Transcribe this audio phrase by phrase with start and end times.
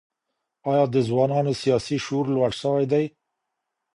[0.69, 3.05] ایا د ځوانانو سیاسي شعور لوړ سوی دی؟